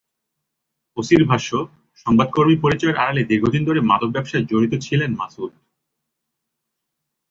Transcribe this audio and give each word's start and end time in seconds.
ওসির 0.97 1.23
ভাষ্য, 1.25 1.49
সংবাদকর্মী 2.05 2.55
পরিচয়ের 2.61 2.99
আড়ালে 2.99 3.21
দীর্ঘদিন 3.23 3.61
ধরে 3.65 3.79
মাদক 3.81 4.09
ব্যবসায় 4.11 4.45
জড়িত 4.45 4.73
ছিলেন 4.81 5.11
মাসুদ। 5.15 5.51